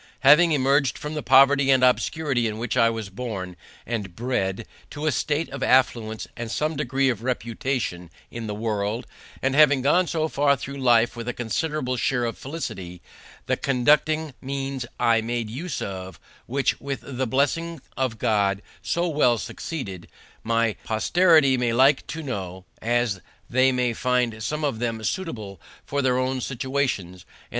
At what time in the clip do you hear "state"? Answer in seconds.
5.11-5.47